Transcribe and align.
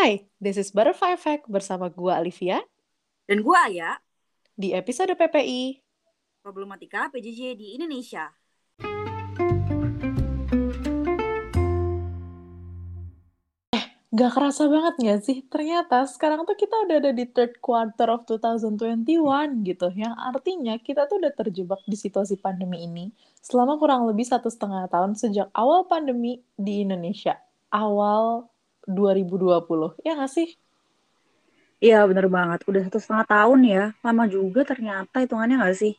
Hai, 0.00 0.24
this 0.40 0.56
is 0.56 0.72
Butterfly 0.72 1.12
Effect 1.12 1.44
bersama 1.44 1.92
gua 1.92 2.24
Olivia 2.24 2.64
Dan 3.28 3.44
gua 3.44 3.68
ya, 3.68 4.00
di 4.56 4.72
episode 4.72 5.12
PPI. 5.12 5.76
Problematika 6.40 7.12
PJJ 7.12 7.52
di 7.52 7.76
Indonesia. 7.76 8.32
Gak 14.08 14.30
kerasa 14.32 14.72
banget 14.72 14.94
gak 15.04 15.20
sih? 15.20 15.44
Ternyata 15.52 16.08
sekarang 16.08 16.48
tuh 16.48 16.56
kita 16.56 16.80
udah 16.80 16.96
ada 16.96 17.12
di 17.12 17.28
third 17.28 17.60
quarter 17.60 18.08
of 18.08 18.24
2021 18.24 19.04
gitu. 19.68 19.92
Yang 19.92 20.16
artinya 20.16 20.80
kita 20.80 21.12
tuh 21.12 21.20
udah 21.20 21.32
terjebak 21.36 21.84
di 21.84 22.00
situasi 22.00 22.40
pandemi 22.40 22.88
ini 22.88 23.12
selama 23.44 23.76
kurang 23.76 24.08
lebih 24.08 24.24
satu 24.24 24.48
setengah 24.48 24.88
tahun 24.88 25.12
sejak 25.12 25.52
awal 25.52 25.84
pandemi 25.84 26.40
di 26.56 26.88
Indonesia. 26.88 27.36
Awal 27.68 28.48
2020. 28.88 29.96
Ya 30.06 30.16
gak 30.20 30.32
sih? 30.32 30.48
Iya 31.80 32.04
bener 32.08 32.26
banget, 32.36 32.60
udah 32.68 32.82
satu 32.86 32.98
setengah 33.00 33.26
tahun 33.34 33.60
ya. 33.64 33.82
Lama 34.04 34.24
juga 34.28 34.60
ternyata 34.70 35.16
hitungannya 35.24 35.56
gak 35.64 35.76
sih? 35.82 35.92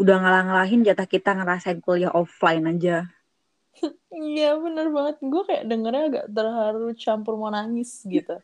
Udah 0.00 0.14
ngalah-ngalahin 0.20 0.84
jatah 0.86 1.08
kita 1.08 1.30
ngerasain 1.38 1.80
kuliah 1.84 2.12
offline 2.12 2.64
aja. 2.72 2.96
Iya 4.16 4.56
bener 4.64 4.86
banget. 4.96 5.16
Gue 5.20 5.42
kayak 5.48 5.64
dengernya 5.70 6.02
agak 6.10 6.26
terharu 6.32 6.88
campur 6.96 7.34
mau 7.40 7.52
nangis 7.52 7.90
gitu. 8.08 8.36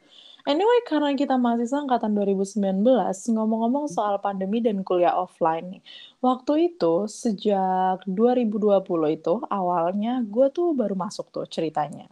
Anyway, 0.42 0.80
karena 0.91 1.14
kita 1.14 1.39
mahasiswa 1.39 1.78
angkatan 1.86 2.19
2019, 2.19 3.30
ngomong-ngomong 3.30 3.86
soal 3.86 4.19
pandemi 4.19 4.59
dan 4.59 4.83
kuliah 4.83 5.14
offline 5.14 5.78
nih. 5.78 5.83
Waktu 6.19 6.52
itu, 6.75 7.06
sejak 7.06 8.02
2020 8.11 9.14
itu, 9.14 9.34
awalnya 9.47 10.19
gue 10.27 10.47
tuh 10.50 10.75
baru 10.75 10.98
masuk 10.98 11.30
tuh 11.30 11.47
ceritanya. 11.47 12.11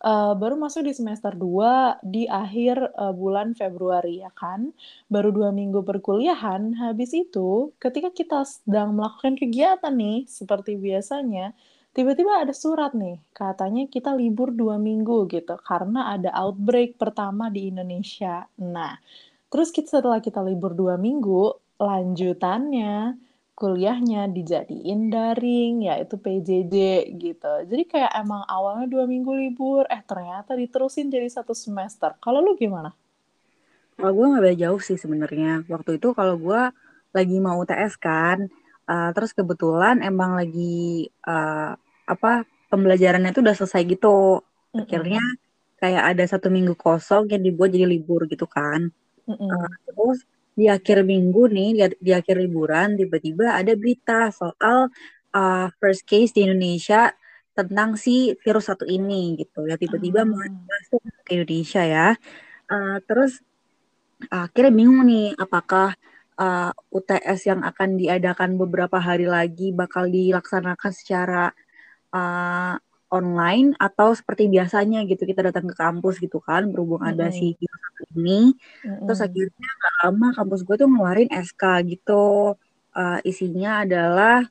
Uh, 0.00 0.32
baru 0.32 0.56
masuk 0.56 0.88
di 0.88 0.96
semester 0.96 1.36
2 1.36 2.00
di 2.00 2.24
akhir 2.24 2.80
uh, 2.96 3.12
bulan 3.12 3.52
Februari 3.52 4.24
ya 4.24 4.32
kan. 4.32 4.72
Baru 5.12 5.28
dua 5.28 5.52
minggu 5.52 5.84
perkuliahan, 5.84 6.72
habis 6.80 7.12
itu 7.12 7.76
ketika 7.76 8.08
kita 8.08 8.48
sedang 8.48 8.96
melakukan 8.96 9.36
kegiatan 9.36 9.92
nih, 9.92 10.24
seperti 10.24 10.80
biasanya, 10.80 11.52
tiba-tiba 11.92 12.40
ada 12.40 12.56
surat 12.56 12.96
nih, 12.96 13.20
katanya 13.36 13.84
kita 13.92 14.16
libur 14.16 14.56
dua 14.56 14.80
minggu 14.80 15.28
gitu, 15.28 15.60
karena 15.60 16.16
ada 16.16 16.32
outbreak 16.32 16.96
pertama 16.96 17.52
di 17.52 17.68
Indonesia. 17.68 18.48
Nah, 18.56 18.96
terus 19.52 19.68
kita 19.68 20.00
setelah 20.00 20.24
kita 20.24 20.40
libur 20.40 20.72
dua 20.72 20.96
minggu, 20.96 21.76
lanjutannya 21.76 23.20
kuliahnya 23.60 24.32
dijadiin 24.32 25.12
daring, 25.12 25.84
yaitu 25.84 26.16
PJJ 26.16 26.76
gitu. 27.20 27.52
Jadi 27.68 27.84
kayak 27.84 28.08
emang 28.16 28.40
awalnya 28.48 28.88
dua 28.88 29.04
minggu 29.04 29.28
libur, 29.36 29.84
eh 29.92 30.00
ternyata 30.00 30.56
diterusin 30.56 31.12
jadi 31.12 31.28
satu 31.28 31.52
semester. 31.52 32.16
Kalau 32.24 32.40
lu 32.40 32.56
gimana? 32.56 32.96
Kalau 34.00 34.16
gue 34.16 34.26
nggak 34.32 34.42
beda 34.48 34.56
jauh 34.64 34.80
sih 34.80 34.96
sebenarnya. 34.96 35.68
Waktu 35.68 36.00
itu 36.00 36.16
kalau 36.16 36.40
gue 36.40 36.72
lagi 37.12 37.36
mau 37.36 37.60
UTS 37.60 38.00
kan, 38.00 38.48
uh, 38.88 39.12
terus 39.12 39.36
kebetulan 39.36 40.00
emang 40.00 40.40
lagi 40.40 41.12
uh, 41.28 41.76
apa 42.08 42.48
pembelajarannya 42.72 43.36
itu 43.36 43.44
udah 43.44 43.56
selesai 43.60 43.84
gitu. 43.84 44.40
Akhirnya 44.72 45.20
kayak 45.76 46.16
ada 46.16 46.24
satu 46.24 46.48
minggu 46.48 46.72
kosong 46.80 47.28
yang 47.28 47.44
dibuat 47.44 47.76
jadi 47.76 47.84
libur 47.84 48.24
gitu 48.24 48.48
kan. 48.48 48.88
-mm. 49.28 49.36
Uh, 49.36 49.72
terus 49.84 50.24
di 50.54 50.66
akhir 50.66 51.06
minggu 51.06 51.50
nih 51.50 51.70
di, 51.76 51.82
di 51.98 52.12
akhir 52.12 52.36
liburan 52.40 52.98
tiba-tiba 52.98 53.56
ada 53.56 53.72
berita 53.74 54.28
soal 54.34 54.90
uh, 55.34 55.66
first 55.78 56.04
case 56.06 56.34
di 56.34 56.46
Indonesia 56.46 57.10
tentang 57.54 57.98
si 57.98 58.34
virus 58.40 58.70
satu 58.70 58.86
ini 58.86 59.36
gitu 59.38 59.66
ya 59.66 59.76
tiba-tiba 59.76 60.22
hmm. 60.22 60.66
masuk 60.66 61.00
ke 61.26 61.30
Indonesia 61.34 61.82
ya 61.82 62.08
uh, 62.70 62.98
terus 63.04 63.42
akhirnya 64.28 64.72
bingung 64.72 65.08
nih 65.08 65.32
apakah 65.40 65.96
uh, 66.36 66.70
UTS 66.92 67.48
yang 67.48 67.60
akan 67.64 67.96
diadakan 67.96 68.60
beberapa 68.60 69.00
hari 69.00 69.24
lagi 69.24 69.72
bakal 69.72 70.08
dilaksanakan 70.08 70.92
secara 70.92 71.44
uh, 72.12 72.76
online 73.10 73.74
atau 73.76 74.14
seperti 74.14 74.46
biasanya 74.46 75.02
gitu 75.04 75.26
kita 75.26 75.50
datang 75.50 75.66
ke 75.66 75.74
kampus 75.74 76.22
gitu 76.22 76.38
kan 76.38 76.70
berhubung 76.70 77.02
mm 77.02 77.10
-hmm. 77.10 77.20
ada 77.20 77.26
si 77.34 77.58
virus 77.58 77.94
ini 78.14 78.54
mm 78.54 78.86
-hmm. 78.86 79.04
terus 79.06 79.20
akhirnya 79.20 79.70
gak 79.82 79.94
lama 80.06 80.28
kampus 80.38 80.60
gue 80.62 80.76
tuh 80.78 80.88
ngeluarin 80.88 81.30
SK 81.30 81.62
gitu 81.90 82.54
uh, 82.94 83.18
isinya 83.26 83.82
adalah 83.82 84.46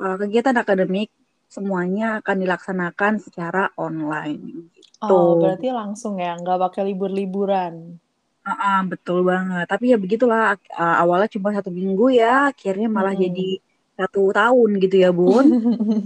uh, 0.00 0.16
kegiatan 0.16 0.56
akademik 0.56 1.12
semuanya 1.52 2.24
akan 2.24 2.36
dilaksanakan 2.48 3.12
secara 3.20 3.68
online 3.76 4.40
gitu. 4.72 5.04
Oh 5.04 5.36
berarti 5.36 5.68
langsung 5.68 6.16
ya 6.16 6.32
nggak 6.40 6.58
pakai 6.58 6.82
libur-liburan 6.88 8.00
Uh, 8.42 8.50
uh, 8.50 8.80
betul 8.90 9.22
banget. 9.22 9.70
Tapi 9.70 9.94
ya 9.94 9.98
begitulah 10.02 10.58
uh, 10.74 10.96
awalnya 10.98 11.30
cuma 11.30 11.54
satu 11.54 11.70
minggu 11.70 12.10
ya, 12.10 12.50
akhirnya 12.50 12.90
malah 12.90 13.14
hmm. 13.14 13.22
jadi 13.22 13.48
satu 13.92 14.32
tahun 14.32 14.70
gitu 14.80 14.96
ya 15.04 15.10
bun. 15.12 15.46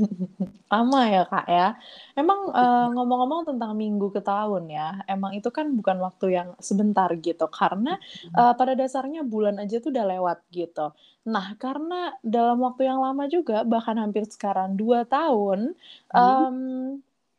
Lama 0.72 1.00
ya 1.06 1.22
kak 1.30 1.46
ya. 1.46 1.78
Emang 2.18 2.50
uh, 2.50 2.90
ngomong-ngomong 2.90 3.46
tentang 3.46 3.72
minggu 3.78 4.10
ke 4.10 4.18
tahun 4.18 4.66
ya 4.66 5.06
emang 5.06 5.38
itu 5.38 5.48
kan 5.54 5.70
bukan 5.72 6.02
waktu 6.02 6.26
yang 6.34 6.48
sebentar 6.58 7.08
gitu. 7.22 7.46
Karena 7.46 7.94
uh, 8.34 8.52
pada 8.58 8.74
dasarnya 8.74 9.22
bulan 9.22 9.62
aja 9.62 9.78
tuh 9.78 9.94
udah 9.94 10.06
lewat 10.18 10.38
gitu. 10.50 10.90
Nah 11.30 11.54
karena 11.56 12.14
dalam 12.22 12.58
waktu 12.62 12.90
yang 12.90 12.98
lama 13.02 13.30
juga 13.30 13.62
bahkan 13.62 13.98
hampir 13.98 14.26
sekarang 14.26 14.74
dua 14.74 15.06
tahun 15.06 15.78
um, 16.10 16.56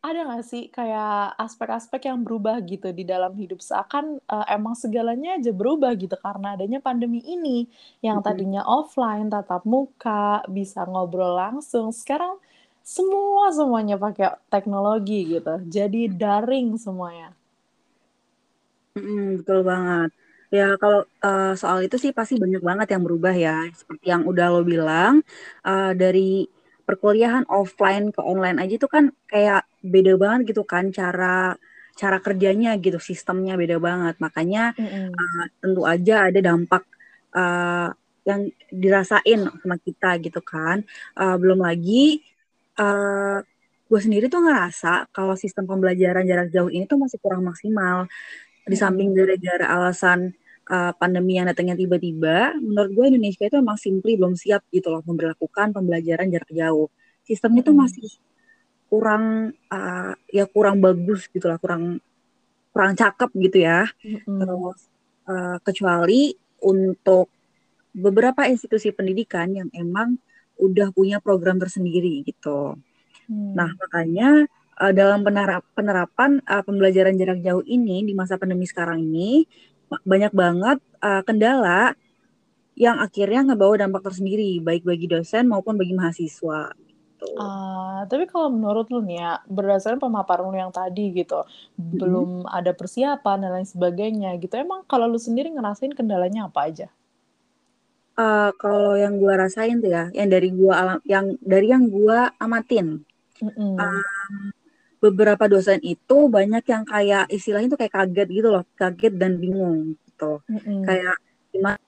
ada 0.09 0.25
nggak 0.28 0.45
sih 0.47 0.63
kayak 0.72 1.35
aspek-aspek 1.35 2.07
yang 2.09 2.23
berubah 2.23 2.57
gitu 2.63 2.90
di 2.95 3.03
dalam 3.03 3.35
hidup? 3.35 3.59
Seakan 3.59 4.18
uh, 4.28 4.45
emang 4.47 4.73
segalanya 4.73 5.35
aja 5.35 5.51
berubah 5.51 5.91
gitu 6.00 6.16
karena 6.18 6.56
adanya 6.56 6.79
pandemi 6.79 7.19
ini. 7.22 7.68
Yang 8.00 8.19
tadinya 8.25 8.62
offline 8.63 9.28
tatap 9.28 9.67
muka 9.67 10.44
bisa 10.47 10.88
ngobrol 10.88 11.35
langsung. 11.35 11.91
Sekarang 11.91 12.40
semua 12.88 13.51
semuanya 13.51 14.00
pakai 14.00 14.40
teknologi 14.47 15.38
gitu. 15.38 15.59
Jadi 15.67 16.07
daring 16.07 16.79
semuanya. 16.79 17.35
Mm, 18.96 19.44
betul 19.44 19.62
banget. 19.67 20.09
Ya 20.47 20.79
kalau 20.79 21.03
uh, 21.19 21.53
soal 21.59 21.84
itu 21.84 22.00
sih 22.00 22.16
pasti 22.16 22.40
banyak 22.40 22.63
banget 22.63 22.88
yang 22.96 23.03
berubah 23.03 23.35
ya. 23.35 23.67
Seperti 23.75 24.06
yang 24.07 24.23
udah 24.23 24.47
lo 24.50 24.63
bilang 24.63 25.19
uh, 25.67 25.91
dari 25.91 26.47
perkuliahan 26.87 27.43
offline 27.51 28.15
ke 28.15 28.23
online 28.23 28.63
aja 28.63 28.79
itu 28.79 28.87
kan 28.87 29.11
kayak 29.27 29.67
beda 29.83 30.15
banget 30.15 30.55
gitu 30.55 30.63
kan 30.63 30.87
cara 30.95 31.59
cara 31.97 32.17
kerjanya 32.23 32.79
gitu 32.79 32.95
sistemnya 33.03 33.59
beda 33.59 33.75
banget. 33.83 34.15
Makanya 34.23 34.71
mm 34.79 34.87
-hmm. 34.87 35.09
uh, 35.11 35.45
tentu 35.59 35.81
aja 35.83 36.31
ada 36.31 36.39
dampak 36.39 36.87
uh, 37.35 37.91
yang 38.23 38.47
dirasain 38.71 39.51
sama 39.51 39.75
kita 39.83 40.15
gitu 40.23 40.39
kan. 40.39 40.87
Uh, 41.17 41.35
belum 41.35 41.59
lagi 41.59 42.23
uh, 42.79 43.43
gue 43.87 43.99
sendiri 43.99 44.31
tuh 44.31 44.43
ngerasa 44.43 45.11
kalau 45.11 45.35
sistem 45.35 45.67
pembelajaran 45.67 46.23
jarak 46.23 46.47
jauh 46.55 46.71
ini 46.71 46.87
tuh 46.87 46.99
masih 47.03 47.19
kurang 47.19 47.43
maksimal. 47.43 48.07
Di 48.67 48.75
samping 48.75 49.11
gara-gara 49.15 49.65
alasan 49.67 50.31
uh, 50.69 50.91
pandemi 50.95 51.39
yang 51.39 51.47
datangnya 51.47 51.75
tiba-tiba, 51.79 52.55
menurut 52.59 52.91
gue 52.94 53.05
Indonesia 53.16 53.44
itu 53.47 53.57
memang 53.57 53.79
simply 53.79 54.19
belum 54.19 54.35
siap 54.35 54.67
gitu 54.69 54.91
loh 54.91 55.01
memperlakukan 55.03 55.73
pembelajaran 55.73 56.28
jarak 56.29 56.51
jauh. 56.51 56.88
Sistemnya 57.23 57.61
tuh 57.66 57.75
masih 57.75 58.07
kurang 58.88 59.51
uh, 59.72 60.13
ya 60.31 60.47
kurang 60.47 60.79
bagus 60.79 61.28
gitu 61.31 61.47
lah, 61.47 61.59
kurang 61.59 62.00
kurang 62.72 62.94
cakep 62.95 63.29
gitu 63.50 63.57
ya. 63.63 63.88
Mm-hmm. 64.03 64.38
Terus 64.44 64.79
uh, 65.28 65.57
kecuali 65.63 66.35
untuk 66.63 67.31
beberapa 67.97 68.45
institusi 68.45 68.94
pendidikan 68.94 69.49
yang 69.49 69.69
emang 69.73 70.22
udah 70.57 70.94
punya 70.94 71.17
program 71.22 71.57
tersendiri 71.57 72.25
gitu. 72.25 72.78
Hmm. 73.29 73.53
Nah 73.53 73.69
makanya 73.78 74.45
uh, 74.78 74.94
dalam 74.94 75.22
penerapan 75.73 76.41
uh, 76.45 76.63
pembelajaran 76.66 77.17
jarak 77.17 77.41
jauh 77.41 77.66
ini 77.66 78.05
di 78.05 78.13
masa 78.17 78.38
pandemi 78.38 78.66
sekarang 78.66 79.01
ini 79.01 79.46
banyak 80.03 80.34
banget 80.35 80.78
uh, 80.99 81.22
kendala 81.23 81.95
yang 82.78 83.01
akhirnya 83.01 83.53
ngebawa 83.53 83.81
dampak 83.81 84.05
tersendiri 84.13 84.61
baik 84.61 84.85
bagi 84.85 85.09
dosen 85.09 85.49
maupun 85.49 85.75
bagi 85.75 85.97
mahasiswa. 85.97 86.72
Gitu. 87.17 87.34
Uh, 87.34 88.05
tapi 88.05 88.29
kalau 88.29 88.53
menurut 88.53 88.85
lu 88.93 89.01
nih 89.01 89.17
ya, 89.17 89.31
berdasarkan 89.49 89.97
pemaparan 89.97 90.53
lu 90.53 90.53
yang 90.53 90.69
tadi 90.69 91.09
gitu, 91.17 91.41
mm-hmm. 91.41 91.97
belum 91.97 92.29
ada 92.45 92.78
persiapan 92.78 93.41
dan 93.41 93.51
lain 93.57 93.66
sebagainya 93.66 94.37
gitu. 94.37 94.53
Emang 94.53 94.85
kalau 94.85 95.09
lu 95.09 95.17
sendiri 95.17 95.49
ngerasain 95.49 95.97
kendalanya 95.97 96.45
apa 96.45 96.69
aja? 96.69 96.87
Uh, 98.13 98.53
kalau 98.61 98.93
yang 98.93 99.17
gua 99.17 99.49
rasain 99.49 99.81
tuh 99.81 99.90
ya, 99.90 100.13
yang 100.13 100.29
dari 100.29 100.53
gua 100.53 100.73
alam, 100.78 100.97
yang 101.09 101.25
dari 101.41 101.73
yang 101.73 101.90
gua 101.90 102.29
amatin, 102.37 103.01
mm-hmm. 103.41 103.73
um, 103.81 104.53
beberapa 105.09 105.47
dosen 105.47 105.79
itu 105.83 106.27
banyak 106.27 106.63
yang 106.67 106.83
kayak 106.83 107.31
istilahnya 107.31 107.71
itu 107.71 107.79
kayak 107.79 107.95
kaget 107.95 108.27
gitu 108.31 108.47
loh, 108.51 108.63
kaget 108.75 109.13
dan 109.15 109.39
bingung 109.39 109.95
gitu. 110.03 110.43
Mm-hmm. 110.51 110.79
Kayak 110.83 111.15
gimana 111.53 111.79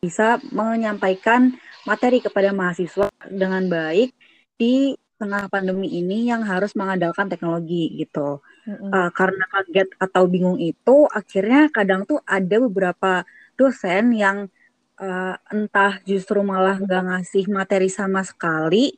bisa 0.00 0.40
menyampaikan 0.48 1.52
materi 1.84 2.24
kepada 2.24 2.56
mahasiswa 2.56 3.12
dengan 3.28 3.68
baik 3.68 4.16
di 4.56 4.96
tengah 5.20 5.52
pandemi 5.52 5.92
ini 5.92 6.32
yang 6.32 6.40
harus 6.40 6.72
mengandalkan 6.72 7.28
teknologi 7.28 7.92
gitu. 8.00 8.40
Mm-mm. 8.64 8.88
Uh, 8.88 9.12
karena 9.12 9.44
kaget 9.52 9.88
atau 10.00 10.24
bingung 10.24 10.56
itu, 10.56 11.04
akhirnya 11.12 11.68
kadang 11.68 12.08
tuh 12.08 12.20
ada 12.24 12.56
beberapa 12.64 13.28
dosen 13.60 14.16
yang 14.16 14.48
uh, 14.96 15.36
entah 15.52 16.00
justru 16.08 16.40
malah 16.40 16.80
nggak 16.80 17.04
ngasih 17.12 17.44
materi 17.52 17.92
sama 17.92 18.24
sekali, 18.24 18.96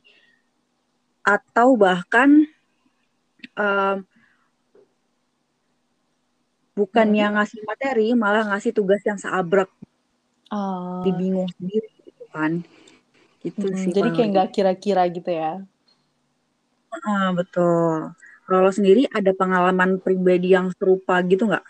atau 1.23 1.75
bahkan 1.79 2.47
uh, 3.57 4.01
bukannya 6.73 7.25
mm-hmm. 7.29 7.37
ngasih 7.37 7.61
materi, 7.65 8.07
malah 8.17 8.43
ngasih 8.53 8.73
tugas 8.73 9.01
yang 9.05 9.21
seabrek, 9.21 9.69
uh, 10.49 11.05
dibingung 11.05 11.49
sendiri 11.57 11.89
gitu 12.05 12.25
kan. 12.33 12.65
Gitu 13.43 13.67
hmm, 13.67 13.77
sih. 13.77 13.91
Jadi 13.93 14.09
kayak 14.15 14.29
nggak 14.33 14.49
kira-kira 14.55 15.03
gitu 15.11 15.29
ya? 15.29 15.61
Uh, 16.93 17.29
betul. 17.37 18.13
Kalau 18.43 18.71
sendiri 18.73 19.07
ada 19.09 19.31
pengalaman 19.31 19.97
pribadi 20.03 20.51
yang 20.53 20.69
serupa 20.75 21.21
gitu 21.23 21.47
nggak? 21.47 21.65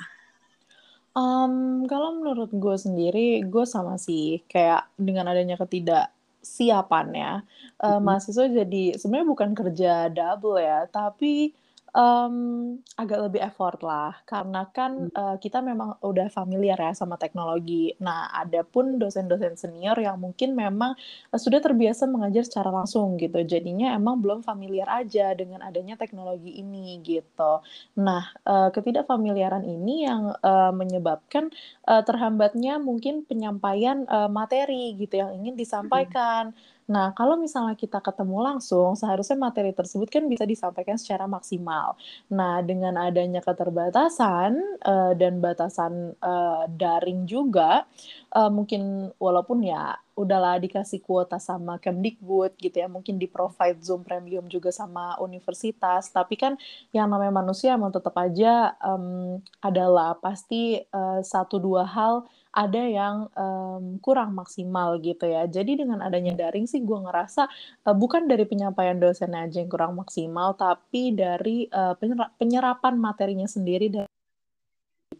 Um, 1.13 1.85
kalau 1.85 2.17
menurut 2.17 2.49
gue 2.49 2.75
sendiri, 2.77 3.45
gue 3.45 3.65
sama 3.69 4.01
sih 4.01 4.41
kayak 4.49 4.89
dengan 4.97 5.29
adanya 5.29 5.61
ketidaksiapan 5.61 7.05
ya, 7.13 7.33
uh, 7.77 7.85
mm-hmm. 7.85 8.01
mahasiswa 8.01 8.49
jadi 8.49 8.97
sebenarnya 8.97 9.27
bukan 9.29 9.49
kerja 9.53 10.09
double 10.09 10.57
ya, 10.57 10.89
tapi 10.89 11.53
Um, 11.93 12.81
agak 12.97 13.29
lebih 13.29 13.45
effort 13.45 13.77
lah, 13.85 14.17
karena 14.25 14.65
kan, 14.73 15.13
uh, 15.13 15.37
kita 15.37 15.61
memang 15.61 16.01
udah 16.01 16.25
familiar 16.33 16.73
ya 16.73 16.89
sama 16.97 17.21
teknologi. 17.21 17.93
Nah, 18.01 18.33
ada 18.33 18.65
pun 18.65 18.97
dosen-dosen 18.97 19.53
senior 19.61 19.93
yang 20.01 20.17
mungkin 20.17 20.57
memang, 20.57 20.97
uh, 21.29 21.37
sudah 21.37 21.61
terbiasa 21.61 22.09
mengajar 22.09 22.49
secara 22.49 22.73
langsung 22.73 23.13
gitu, 23.21 23.37
jadinya 23.45 23.93
emang 23.93 24.25
belum 24.25 24.41
familiar 24.41 24.89
aja 24.89 25.37
dengan 25.37 25.61
adanya 25.61 25.93
teknologi 25.93 26.57
ini, 26.57 26.97
gitu. 27.05 27.61
Nah, 28.01 28.25
uh, 28.41 28.73
ketidakfamiliaran 28.73 29.61
ini 29.61 30.09
yang, 30.09 30.33
uh, 30.41 30.73
menyebabkan, 30.73 31.53
uh, 31.85 32.01
terhambatnya 32.01 32.81
mungkin 32.81 33.21
penyampaian, 33.21 34.09
uh, 34.09 34.33
materi 34.33 34.97
gitu 34.97 35.21
yang 35.21 35.29
ingin 35.37 35.53
disampaikan. 35.53 36.57
Nah, 36.91 37.15
kalau 37.15 37.39
misalnya 37.39 37.79
kita 37.79 38.03
ketemu 38.03 38.43
langsung, 38.43 38.99
seharusnya 38.99 39.39
materi 39.39 39.71
tersebut 39.71 40.11
kan 40.11 40.27
bisa 40.27 40.43
disampaikan 40.43 40.99
secara 40.99 41.23
maksimal. 41.29 41.95
Nah, 42.33 42.59
dengan 42.59 42.99
adanya 42.99 43.39
keterbatasan 43.39 44.83
uh, 44.83 45.11
dan 45.15 45.39
batasan 45.39 46.11
uh, 46.19 46.67
daring 46.67 47.23
juga, 47.23 47.87
uh, 48.35 48.51
mungkin 48.51 49.13
walaupun 49.15 49.63
ya 49.63 49.95
udahlah 50.13 50.61
dikasih 50.61 51.01
kuota 51.01 51.41
sama 51.41 51.81
Kemdikbud 51.81 52.55
gitu 52.61 52.77
ya, 52.77 52.85
mungkin 52.85 53.17
di 53.17 53.25
provide 53.25 53.81
Zoom 53.81 54.05
Premium 54.05 54.45
juga 54.45 54.69
sama 54.69 55.17
universitas, 55.17 56.13
tapi 56.13 56.37
kan 56.37 56.53
yang 56.93 57.09
namanya 57.09 57.33
manusia 57.33 57.73
mau 57.75 57.89
tetap 57.89 58.13
aja 58.21 58.77
um, 58.81 59.41
adalah 59.59 60.17
pasti 60.21 60.77
uh, 60.93 61.19
satu 61.25 61.57
dua 61.57 61.83
hal 61.89 62.25
ada 62.53 62.85
yang 62.85 63.33
um, 63.33 63.97
kurang 63.97 64.37
maksimal 64.37 65.01
gitu 65.01 65.25
ya. 65.25 65.49
Jadi 65.49 65.81
dengan 65.81 66.05
adanya 66.05 66.37
daring 66.37 66.69
sih 66.69 66.85
gue 66.85 66.99
ngerasa 67.01 67.49
uh, 67.89 67.95
bukan 67.97 68.29
dari 68.29 68.45
penyampaian 68.45 69.01
dosen 69.01 69.33
aja 69.33 69.57
yang 69.57 69.73
kurang 69.73 69.97
maksimal, 69.97 70.53
tapi 70.53 71.17
dari 71.17 71.65
uh, 71.73 71.97
penyerapan 72.37 72.93
materinya 73.01 73.49
sendiri 73.49 73.89
dari 73.89 74.12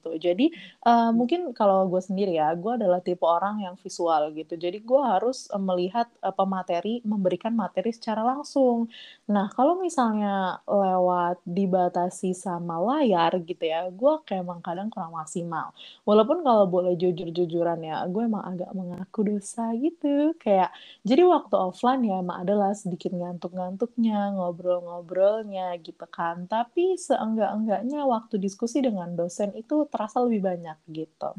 gitu. 0.04 0.20
Jadi 0.20 0.52
uh, 0.84 1.16
mungkin 1.16 1.56
kalau 1.56 1.88
gue 1.88 2.04
sendiri 2.04 2.36
ya, 2.36 2.52
gue 2.60 2.76
adalah 2.76 3.00
tipe 3.00 3.24
orang 3.24 3.64
yang 3.64 3.80
visual 3.80 4.36
gitu. 4.36 4.60
Jadi 4.60 4.84
gue 4.84 5.02
harus 5.02 5.48
uh, 5.56 5.62
melihat 5.62 6.12
uh, 6.20 6.36
pemateri 6.36 7.00
memberikan 7.08 7.56
materi 7.56 7.96
secara 7.96 8.20
langsung. 8.28 8.92
Nah 9.32 9.48
kalau 9.56 9.80
misalnya 9.80 10.60
lewat 10.68 11.40
dibatasi 11.48 12.36
sama 12.36 12.84
layar 12.84 13.40
gitu 13.48 13.64
ya, 13.64 13.88
gue 13.88 14.14
kayak 14.28 14.44
emang 14.44 14.60
kadang 14.60 14.92
kurang 14.92 15.16
maksimal. 15.16 15.72
Walaupun 16.04 16.44
kalau 16.44 16.68
boleh 16.68 17.00
jujur-jujuran 17.00 17.80
ya, 17.80 18.04
gue 18.12 18.28
emang 18.28 18.44
agak 18.44 18.72
mengaku 18.76 19.32
dosa 19.32 19.72
gitu. 19.80 20.36
Kayak 20.36 20.76
jadi 21.08 21.24
waktu 21.24 21.56
offline 21.56 22.04
ya 22.04 22.20
emang 22.20 22.44
adalah 22.44 22.76
sedikit 22.76 23.16
ngantuk-ngantuknya, 23.16 24.36
ngobrol-ngobrolnya 24.36 25.80
gitu 25.80 26.04
kan. 26.12 26.50
Tapi 26.52 27.00
seenggak-enggaknya 27.00 28.04
waktu 28.04 28.36
diskusi 28.42 28.84
dengan 28.84 29.16
dosen 29.16 29.54
itu 29.56 29.86
terasa 29.94 30.26
lebih 30.26 30.42
banyak 30.42 30.78
gitu. 30.90 31.30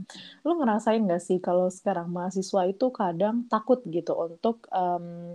Lu 0.47 0.55
ngerasain 0.62 1.03
gak 1.03 1.19
sih 1.19 1.43
kalau 1.43 1.67
sekarang 1.67 2.06
mahasiswa 2.15 2.71
itu 2.71 2.87
kadang 2.95 3.51
takut 3.51 3.83
gitu 3.91 4.15
untuk 4.15 4.71
um, 4.71 5.35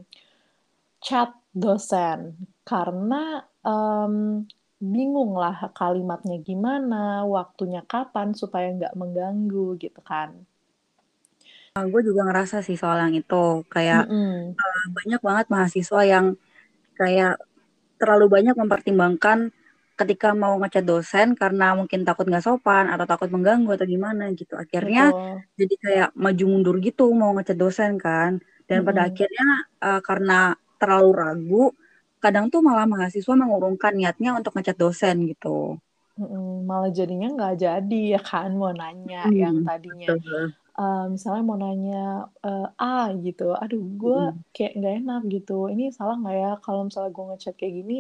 chat 1.03 1.35
dosen 1.51 2.39
karena 2.63 3.43
um, 3.67 4.47
bingung 4.79 5.35
lah 5.35 5.67
kalimatnya 5.75 6.39
gimana, 6.39 7.27
waktunya 7.27 7.83
kapan 7.83 8.31
supaya 8.31 8.71
nggak 8.71 8.95
mengganggu 8.95 9.75
gitu 9.75 9.99
kan. 9.99 10.31
Uh, 11.75 11.85
gue 11.91 12.01
juga 12.07 12.23
ngerasa 12.23 12.63
sih 12.63 12.79
soal 12.79 13.03
yang 13.03 13.13
itu 13.19 13.67
kayak 13.67 14.07
mm 14.07 14.15
-hmm. 14.15 14.41
uh, 14.55 14.85
banyak 14.95 15.21
banget 15.21 15.45
mahasiswa 15.51 16.01
yang 16.07 16.25
kayak 16.95 17.35
terlalu 17.99 18.31
banyak 18.31 18.55
mempertimbangkan 18.55 19.51
ketika 19.99 20.31
mau 20.31 20.55
ngechat 20.63 20.87
dosen 20.87 21.35
karena 21.35 21.75
mungkin 21.75 22.07
takut 22.07 22.23
nggak 22.23 22.45
sopan 22.47 22.87
atau 22.87 23.03
takut 23.03 23.27
mengganggu 23.27 23.75
atau 23.75 23.83
gimana 23.83 24.31
gitu 24.31 24.55
akhirnya 24.55 25.11
Betul. 25.11 25.35
jadi 25.59 25.75
kayak 25.83 26.09
maju 26.15 26.43
mundur 26.47 26.75
gitu 26.79 27.11
mau 27.11 27.35
ngechat 27.35 27.57
dosen 27.59 27.99
kan 27.99 28.39
dan 28.65 28.79
mm 28.79 28.79
-hmm. 28.79 28.87
pada 28.87 29.01
akhirnya 29.11 29.47
uh, 29.83 29.99
karena 29.99 30.39
terlalu 30.79 31.11
ragu 31.11 31.65
kadang 32.23 32.47
tuh 32.47 32.63
malah 32.63 32.87
mahasiswa 32.87 33.33
mengurungkan 33.35 33.91
niatnya 33.91 34.39
untuk 34.39 34.55
ngechat 34.55 34.79
dosen 34.79 35.27
gitu 35.27 35.75
mm 36.15 36.23
-hmm. 36.23 36.63
malah 36.63 36.91
jadinya 36.95 37.27
nggak 37.35 37.55
jadi 37.59 38.01
ya 38.15 38.21
kan 38.23 38.55
mau 38.55 38.71
nanya 38.71 39.27
hmm, 39.27 39.35
yang 39.35 39.55
tadinya 39.67 40.15
betul 40.15 40.55
uh, 40.79 41.05
misalnya 41.13 41.43
mau 41.49 41.57
nanya 41.59 41.97
uh, 42.47 42.67
A 42.79 43.11
gitu, 43.25 43.43
aduh 43.63 43.83
gue 44.01 44.19
kayak 44.55 44.71
nggak 44.79 44.93
enak 45.03 45.21
gitu, 45.35 45.53
ini 45.73 45.83
salah 45.97 46.15
nggak 46.21 46.35
ya 46.43 46.51
kalau 46.65 46.81
misalnya 46.87 47.11
gue 47.17 47.25
ngechat 47.29 47.55
kayak 47.59 47.73
gini, 47.79 47.97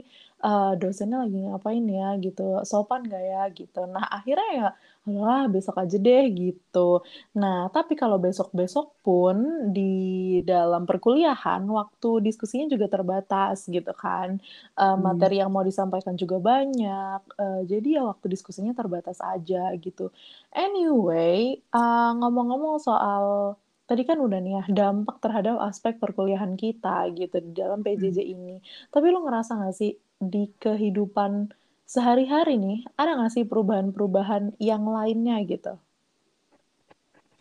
uh, 0.47 0.71
dosennya 0.81 1.17
lagi 1.23 1.37
ngapain 1.43 1.85
ya? 1.99 2.07
gitu, 2.25 2.41
sopan 2.71 3.01
nggak 3.07 3.23
ya? 3.31 3.41
gitu. 3.59 3.79
Nah 3.93 4.05
akhirnya 4.17 4.49
ya, 4.59 4.67
lah 5.17 5.49
besok 5.49 5.81
aja 5.81 5.97
deh 5.97 6.25
gitu. 6.35 7.01
Nah 7.37 7.71
tapi 7.73 7.97
kalau 7.97 8.21
besok-besok 8.21 8.99
pun 9.01 9.69
di 9.73 10.39
dalam 10.45 10.85
perkuliahan 10.85 11.65
waktu 11.65 12.21
diskusinya 12.21 12.69
juga 12.69 12.85
terbatas 12.91 13.65
gitu 13.65 13.89
kan, 13.97 14.37
uh, 14.77 14.93
hmm. 14.93 14.99
materi 15.01 15.41
yang 15.41 15.49
mau 15.49 15.65
disampaikan 15.65 16.13
juga 16.19 16.37
banyak, 16.37 17.21
uh, 17.39 17.61
jadi 17.65 18.01
ya 18.01 18.03
waktu 18.05 18.25
diskusinya 18.29 18.75
terbatas 18.77 19.17
aja 19.23 19.73
gitu. 19.79 20.13
Anyway, 20.53 21.63
uh, 21.73 22.11
ngomong-ngomong 22.19 22.77
soal 22.83 23.55
tadi 23.89 24.05
kan 24.05 24.21
udah 24.21 24.37
nih 24.37 24.53
ya 24.61 24.63
dampak 24.69 25.17
terhadap 25.17 25.57
aspek 25.65 25.97
perkuliahan 25.97 26.53
kita 26.53 27.09
gitu 27.17 27.41
di 27.41 27.51
dalam 27.57 27.81
PJJ 27.81 28.21
hmm. 28.21 28.33
ini. 28.37 28.55
Tapi 28.93 29.05
lu 29.09 29.25
ngerasa 29.25 29.57
nggak 29.57 29.75
sih 29.75 29.97
di 30.19 30.51
kehidupan 30.59 31.49
sehari-hari 31.89 32.61
nih 32.61 32.85
ada 32.93 33.17
nggak 33.17 33.33
sih 33.33 33.43
perubahan-perubahan 33.49 34.53
yang 34.61 34.85
lainnya 34.85 35.41
gitu? 35.49 35.73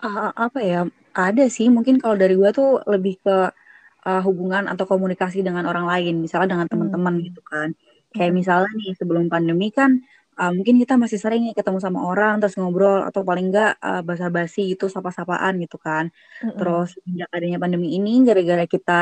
Uh, 0.01 0.33
apa 0.33 0.59
ya? 0.65 0.81
Ada 1.13 1.53
sih. 1.53 1.69
Mungkin 1.69 2.01
kalau 2.01 2.17
dari 2.17 2.33
gua 2.33 2.49
tuh 2.57 2.81
lebih 2.89 3.21
ke 3.21 3.53
uh, 4.09 4.23
hubungan 4.25 4.65
atau 4.73 4.89
komunikasi 4.89 5.45
dengan 5.45 5.69
orang 5.69 5.85
lain, 5.85 6.25
misalnya 6.25 6.57
dengan 6.57 6.67
teman-teman 6.73 7.15
hmm. 7.21 7.25
gitu 7.29 7.43
kan. 7.45 7.77
Kayak 8.17 8.33
hmm. 8.33 8.39
misalnya 8.41 8.73
nih 8.73 8.93
sebelum 8.97 9.29
pandemi 9.29 9.69
kan 9.69 10.01
uh, 10.39 10.53
mungkin 10.55 10.79
kita 10.79 10.95
masih 10.95 11.19
sering 11.19 11.51
ketemu 11.53 11.79
sama 11.83 12.07
orang 12.07 12.39
terus 12.39 12.55
ngobrol 12.55 13.03
atau 13.03 13.27
paling 13.27 13.51
enggak 13.51 13.77
uh, 13.83 14.01
basa-basi 14.07 14.79
itu 14.79 14.87
sapa-sapaan 14.87 15.59
gitu 15.61 15.77
kan. 15.77 16.09
Mm-hmm. 16.41 16.57
Terus 16.57 16.89
sejak 17.03 17.29
adanya 17.35 17.59
pandemi 17.59 17.93
ini 17.99 18.23
gara-gara 18.23 18.65
kita 18.65 19.01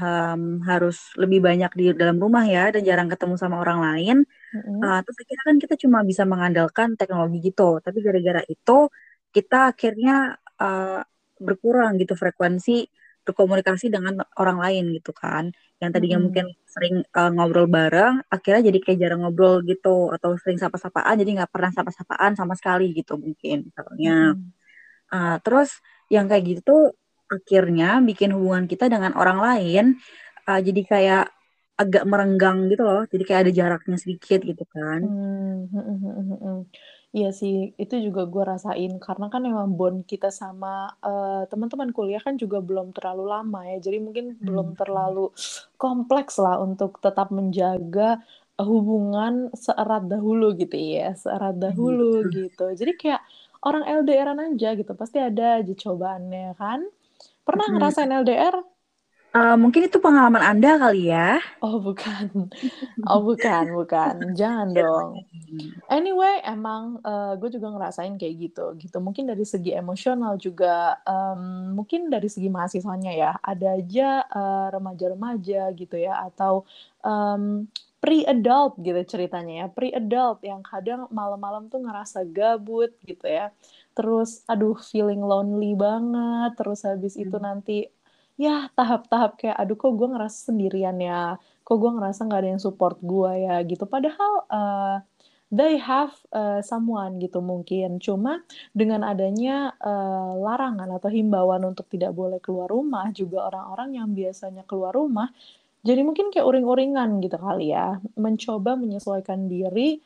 um, 0.00 0.64
harus 0.64 1.12
lebih 1.20 1.44
banyak 1.44 1.70
di 1.76 1.84
dalam 1.92 2.16
rumah 2.16 2.44
ya 2.48 2.72
dan 2.72 2.82
jarang 2.88 3.08
ketemu 3.12 3.34
sama 3.36 3.60
orang 3.60 3.78
lain. 3.84 4.16
Mm-hmm. 4.56 4.80
Uh, 4.80 5.00
terus 5.04 5.16
akhirnya 5.20 5.44
kan 5.46 5.56
kita 5.62 5.74
cuma 5.78 5.98
bisa 6.02 6.22
mengandalkan 6.24 6.88
teknologi 6.96 7.38
gitu. 7.52 7.78
Tapi 7.84 7.98
gara-gara 8.00 8.42
itu 8.48 8.88
kita 9.30 9.76
akhirnya 9.76 10.40
uh, 10.58 11.00
berkurang 11.40 11.96
gitu 12.00 12.18
frekuensi 12.18 12.88
berkomunikasi 13.24 13.92
dengan 13.92 14.24
orang 14.40 14.58
lain 14.58 14.84
gitu 14.96 15.12
kan 15.12 15.52
yang 15.78 15.92
tadinya 15.92 16.18
hmm. 16.18 16.24
mungkin 16.28 16.46
sering 16.64 17.04
uh, 17.12 17.30
ngobrol 17.30 17.68
bareng 17.68 18.24
akhirnya 18.32 18.72
jadi 18.72 18.78
kayak 18.80 18.98
jarang 19.00 19.20
ngobrol 19.24 19.60
gitu 19.64 20.08
atau 20.12 20.36
sering 20.40 20.56
sapa-sapaan 20.56 21.20
jadi 21.20 21.30
nggak 21.40 21.52
pernah 21.52 21.70
sapa-sapaan 21.72 22.32
sama 22.34 22.56
sekali 22.56 22.96
gitu 22.96 23.20
mungkin 23.20 23.68
misalnya 23.68 24.34
hmm. 24.36 24.50
uh, 25.12 25.36
terus 25.44 25.78
yang 26.08 26.26
kayak 26.26 26.44
gitu 26.48 26.60
tuh 26.64 26.82
akhirnya 27.36 27.86
bikin 28.08 28.30
hubungan 28.36 28.66
kita 28.72 28.84
dengan 28.92 29.12
orang 29.20 29.38
lain 29.46 29.84
uh, 30.48 30.60
jadi 30.66 30.82
kayak 30.92 31.24
agak 31.82 32.04
merenggang 32.10 32.58
gitu 32.72 32.82
loh 32.88 33.02
jadi 33.12 33.22
kayak 33.28 33.40
ada 33.48 33.52
jaraknya 33.60 33.96
sedikit 34.04 34.40
gitu 34.50 34.64
kan 34.74 35.00
hmm. 35.00 35.68
hmm, 35.72 35.96
hmm, 36.02 36.36
hmm 36.42 36.58
Iya 37.10 37.28
sih, 37.40 37.74
itu 37.82 37.94
juga 38.06 38.22
gue 38.32 38.42
rasain 38.46 38.92
karena 39.02 39.26
kan 39.34 39.42
emang 39.50 39.74
bond 39.78 40.06
kita 40.06 40.30
sama, 40.30 40.94
eee, 41.02 41.42
teman-teman 41.50 41.90
kuliah 41.90 42.22
kan 42.22 42.38
juga 42.38 42.62
belum 42.62 42.94
terlalu 42.94 43.24
lama 43.34 43.66
ya, 43.66 43.82
jadi 43.82 43.98
mungkin 43.98 44.38
Mhm 44.40 44.46
belum 44.46 44.78
terlalu 44.78 45.34
kompleks 45.74 46.38
lah 46.38 46.62
untuk 46.62 47.02
tetap 47.02 47.34
menjaga, 47.34 48.22
eee, 48.58 48.62
hubungan 48.70 49.50
seerat 49.58 50.06
dahulu 50.06 50.54
gitu 50.62 50.78
ya, 50.78 51.10
seerat 51.18 51.58
dahulu 51.58 52.22
betul. 52.22 52.30
gitu. 52.30 52.70
Jadi 52.78 52.92
kayak 53.00 53.22
orang 53.66 53.82
LDR-an 53.90 54.38
aja 54.54 54.68
gitu, 54.78 54.92
pasti 54.94 55.18
ada 55.18 55.58
aja 55.58 55.72
cobaannya 55.82 56.54
kan. 56.62 56.80
Pernah 57.50 57.66
Mhm. 57.66 57.74
ngerasain 57.74 58.14
LDR? 58.14 58.62
Eee, 59.34 59.54
mungkin 59.62 59.86
itu 59.86 59.98
pengalaman 60.02 60.42
Anda 60.42 60.70
kali 60.82 61.02
ya? 61.14 61.38
Oh 61.60 61.76
bukan, 61.76 62.48
oh 63.04 63.20
bukan 63.20 63.64
bukan, 63.76 64.32
jangan 64.32 64.72
Kirain. 64.72 65.08
dong. 65.12 65.28
Anyway, 65.90 66.40
emang, 66.46 66.98
eee, 67.04 67.32
gue 67.40 67.50
juga 67.56 67.68
ngerasain 67.74 68.14
kayak 68.20 68.36
gitu, 68.50 68.64
gitu. 68.80 68.98
Mungkin 69.02 69.28
dari 69.28 69.44
segi 69.44 69.72
emosional 69.76 70.38
juga, 70.40 70.96
mmm, 71.04 71.76
mungkin 71.78 72.08
dari 72.08 72.28
segi 72.32 72.48
mahasiswanya 72.48 73.12
ya, 73.12 73.32
ada 73.44 73.76
aja, 73.76 74.24
eee, 74.30 74.66
remaja-remaja 74.76 75.62
gitu 75.76 75.96
ya, 76.00 76.14
atau, 76.32 76.64
mmm, 77.04 77.68
pre-adult 78.00 78.80
gitu 78.80 79.00
ceritanya 79.06 79.54
ya, 79.64 79.66
pre-adult 79.72 80.40
yang 80.44 80.60
kadang 80.64 81.06
malam-malam 81.12 81.68
tuh 81.72 81.84
ngerasa 81.84 82.24
gabut 82.32 82.92
gitu 83.04 83.24
ya. 83.28 83.52
Terus, 83.96 84.42
aduh 84.48 84.76
feeling 84.80 85.20
lonely 85.24 85.76
banget, 85.76 86.56
terus 86.58 86.82
habis 86.88 87.14
itu 87.20 87.36
Mmm. 87.36 87.42
nanti, 87.42 87.86
ya 88.40 88.72
tahap-tahap 88.74 89.36
kayak, 89.40 89.56
"Aduh 89.60 89.76
kok 89.76 89.92
gue 90.00 90.08
ngerasa 90.16 90.52
sendirian 90.52 90.96
ya, 90.98 91.36
kok 91.66 91.76
gue 91.76 91.90
ngerasa 91.92 92.20
nggak 92.28 92.40
ada 92.40 92.50
yang 92.56 92.62
support 92.64 92.96
gue 93.04 93.32
ya," 93.44 93.60
gitu. 93.68 93.84
Padahal, 93.84 94.32
eee, 94.48 94.96
they 95.52 95.74
have, 95.82 96.14
eee, 96.32 96.62
someone 96.64 97.18
gitu 97.20 97.42
mungkin, 97.44 97.98
cuma 98.00 98.40
dengan 98.72 99.04
adanya, 99.04 99.74
eee, 99.82 100.32
larangan 100.40 100.88
atau 100.96 101.10
himbauan 101.12 101.62
untuk 101.68 101.84
tidak 101.92 102.14
boleh 102.16 102.38
keluar 102.40 102.70
rumah, 102.70 103.10
juga 103.12 103.50
orang-orang 103.52 103.98
yang 104.00 104.08
biasanya 104.16 104.64
keluar 104.64 104.94
rumah, 104.96 105.28
jadi 105.88 106.00
mungkin 106.06 106.28
kayak 106.32 106.46
uring-uringan 106.50 107.10
gitu 107.24 107.36
kali 107.40 107.72
ya, 107.74 107.98
mencoba 108.18 108.76
menyesuaikan 108.76 109.48
diri 109.52 110.00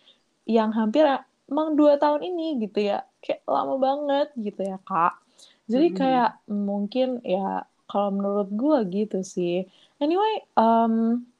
yang 0.47 0.71
hampir 0.79 1.05
emang 1.51 1.75
2 1.81 1.97
tahun 2.03 2.23
ini 2.25 2.63
gitu 2.65 2.79
ya, 2.91 3.05
kayak 3.25 3.43
lama 3.49 3.75
banget 3.81 4.29
gitu 4.39 4.61
ya, 4.65 4.77
Kak. 4.87 5.19
Jadi 5.73 5.87
Mhm 5.87 5.95
mhm. 5.95 5.99
kayak 6.01 6.31
mungkin 6.49 7.21
ya 7.25 7.65
kalau 7.91 8.11
menurut 8.15 8.49
gue 8.53 8.79
gitu 8.93 9.19
sih. 9.25 9.65
Anyway, 10.03 10.45
mmm 10.57 11.34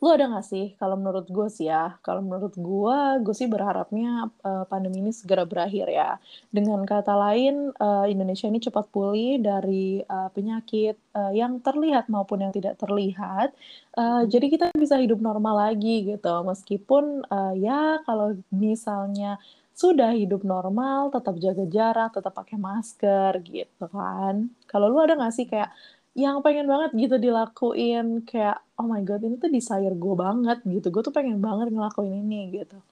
lu 0.00 0.08
ada 0.16 0.24
nggak 0.32 0.46
sih, 0.48 0.66
kalau 0.80 0.96
menurut 0.96 1.28
gue 1.28 1.48
sih 1.52 1.68
ya, 1.68 2.00
kalau 2.00 2.24
menurut 2.24 2.56
gue, 2.56 2.98
gue 3.20 3.34
sih 3.36 3.44
berharapnya, 3.52 4.32
eee, 4.40 4.64
pandemi 4.72 5.04
ini 5.04 5.12
segera 5.12 5.44
berakhir 5.44 5.86
ya. 5.92 6.16
Dengan 6.48 6.80
kata 6.88 7.12
lain, 7.20 7.68
eee, 7.76 8.04
Indonesia 8.16 8.48
ini 8.48 8.64
cepat 8.64 8.88
pulih 8.88 9.36
dari, 9.44 10.00
eee, 10.00 10.28
penyakit, 10.32 10.96
eee, 11.12 11.32
yang 11.44 11.60
terlihat 11.60 12.08
maupun 12.08 12.40
yang 12.48 12.52
tidak 12.56 12.80
terlihat, 12.80 13.52
Mhm. 13.96 14.30
jadi 14.32 14.46
kita 14.48 14.66
bisa 14.78 14.96
hidup 14.96 15.20
normal 15.20 15.68
lagi 15.68 16.06
gitu. 16.16 16.34
Meskipun, 16.48 17.26
eee, 17.28 17.52
ya 17.68 18.00
kalau 18.08 18.32
misalnya 18.54 19.36
sudah 19.76 20.12
hidup 20.12 20.44
normal, 20.44 21.08
tetap 21.12 21.36
jaga 21.40 21.64
jarak, 21.68 22.10
tetap 22.16 22.32
pakai 22.36 22.56
masker 22.60 23.32
gitu 23.44 23.84
kan. 23.88 24.48
Kalau 24.68 24.86
lu 24.92 25.00
ada 25.00 25.16
nggak 25.16 25.32
sih 25.36 25.46
kayak 25.48 25.72
yang 26.18 26.42
pengen 26.44 26.66
banget 26.70 26.90
gitu 26.98 27.16
dilakuin, 27.22 28.24
kayak, 28.28 28.58
"Oh 28.78 28.86
my 28.90 29.02
God, 29.06 29.22
ini 29.26 29.36
tuh 29.42 29.50
desire 29.52 29.94
gue 29.94 30.14
banget," 30.18 30.58
gitu, 30.66 30.86
"gue 30.94 31.02
tuh 31.06 31.14
pengen 31.14 31.38
banget 31.44 31.70
ngelakuin 31.74 32.14
ini," 32.26 32.40
gitu? 32.62 32.82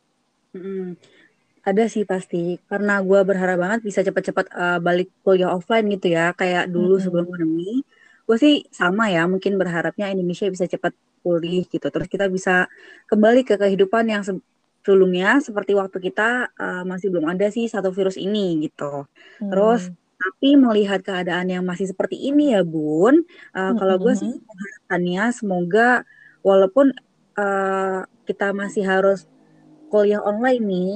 Mhm. 0.56 0.96
Ada 1.68 1.84
sih 1.92 2.04
pasti, 2.08 2.56
karena 2.70 2.92
gue 3.04 3.20
berharap 3.28 3.56
banget 3.62 3.80
bisa 3.88 4.00
cepet-cepet, 4.06 4.46
eee, 4.54 4.78
balik 4.86 5.08
kuliah 5.24 5.50
offline 5.52 5.86
gitu 5.94 6.08
ya, 6.16 6.32
kayak 6.34 6.72
dulu 6.74 6.96
sebelum 7.02 7.26
Mhm. 7.26 7.32
pandemi. 7.32 7.84
Gue 8.26 8.36
sih 8.40 8.54
sama 8.72 9.10
ya, 9.12 9.28
mungkin 9.28 9.60
berharapnya 9.60 10.08
Indonesia 10.14 10.48
bisa 10.48 10.66
cepet 10.70 10.94
pulih 11.22 11.66
gitu, 11.68 11.86
terus 11.92 12.08
kita 12.08 12.26
bisa 12.32 12.66
kembali 13.10 13.42
ke 13.48 13.54
kehidupan 13.60 14.04
yang 14.10 14.22
sebelumnya, 14.24 15.38
seperti 15.44 15.72
waktu 15.76 15.98
kita, 16.00 16.50
eee, 16.56 16.82
masih 16.88 17.08
belum 17.12 17.26
ada 17.32 17.46
sih 17.52 17.66
1 17.68 17.90
virus 17.92 18.16
ini 18.18 18.58
gitu. 18.64 19.04
Terus, 19.50 19.82
Mmm. 19.86 19.98
Tapi 20.20 20.48
melihat 20.58 21.00
keadaan 21.06 21.48
yang 21.52 21.64
masih 21.66 21.86
seperti 21.92 22.16
ini 22.30 22.54
ya 22.56 22.62
Bun, 22.66 23.22
Mhm 23.56 23.76
kalau 23.80 23.96
gue 24.02 24.14
sih 24.18 24.28
mengharapkannya 24.48 25.24
semoga 25.36 25.88
walaupun, 26.46 26.92
eee, 27.38 28.00
kita 28.28 28.46
masih 28.56 28.84
harus 28.86 29.26
kuliah 29.92 30.20
online 30.24 30.62
nih, 30.66 30.94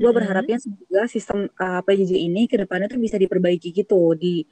gue 0.00 0.10
berharapnya 0.16 0.58
semoga 0.62 1.06
sistem, 1.10 1.48
eee, 1.60 1.80
PJJ 1.86 2.12
ini 2.28 2.42
ke 2.50 2.56
depannya 2.62 2.88
tuh 2.92 3.00
bisa 3.02 3.16
diperbaiki 3.20 3.70
gitu, 3.76 4.14
di 4.18 4.44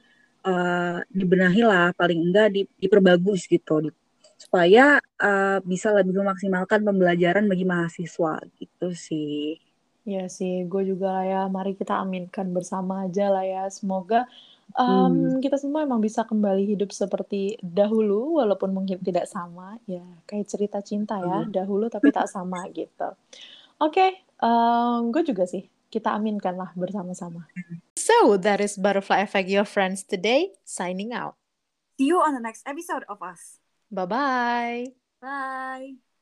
eee, 0.47 0.97
dibenahilah 1.11 1.93
paling 1.99 2.19
enggak 2.31 2.47
di 2.55 2.61
diperbagus 2.81 3.47
gitu, 3.51 3.83
di 3.85 3.89
supaya, 4.39 4.99
eee, 5.21 5.57
bisa 5.67 5.91
lebih 5.95 6.15
memaksimalkan 6.23 6.81
pembelajaran 6.87 7.45
bagi 7.51 7.65
mahasiswa, 7.67 8.41
gitu 8.59 8.89
sih. 8.97 9.57
Iya 10.03 10.27
sih, 10.27 10.67
gue 10.67 10.81
juga 10.91 11.23
ya, 11.23 11.47
mari 11.47 11.79
kita 11.79 11.95
aminkan 12.03 12.51
bersama 12.51 13.07
aja 13.07 13.31
lah 13.31 13.43
ya, 13.47 13.63
semoga, 13.71 14.27
Mhm. 14.75 15.39
mmm, 15.39 15.39
kita 15.43 15.55
semua 15.55 15.87
emang 15.87 16.03
bisa 16.03 16.27
kembali 16.27 16.63
hidup 16.75 16.91
seperti 16.91 17.55
dahulu, 17.63 18.35
walaupun 18.43 18.75
mungkin 18.75 18.99
tidak 18.99 19.31
sama, 19.31 19.79
ya 19.87 20.03
kayak 20.27 20.47
cerita 20.51 20.83
cinta 20.83 21.15
ya, 21.23 21.47
Betul. 21.47 21.55
dahulu 21.55 21.85
tapi 21.87 22.11
tak 22.11 22.27
sama 22.27 22.59
gitu. 22.75 23.07
Oke, 23.79 24.05
eee, 24.43 24.95
gue 25.13 25.23
juga 25.23 25.43
sih, 25.47 25.63
kita 25.87 26.11
aminkan 26.19 26.55
lah 26.59 26.75
bersama-sama. 26.75 27.47
So, 27.95 28.35
that 28.35 28.59
is 28.59 28.75
Butterfly 28.75 29.23
Effect 29.23 29.47
Your 29.47 29.63
Friends 29.63 30.03
today, 30.03 30.51
signing 30.67 31.15
out. 31.15 31.39
See 31.95 32.11
you 32.11 32.19
on 32.19 32.35
the 32.35 32.43
next 32.43 32.67
episode 32.67 33.07
of 33.07 33.23
us. 33.23 33.63
Bye-bye. 33.87 34.91
Bye. 35.23 36.12